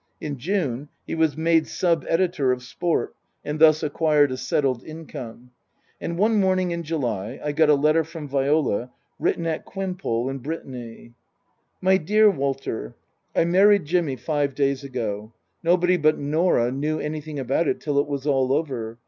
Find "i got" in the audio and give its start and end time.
7.43-7.69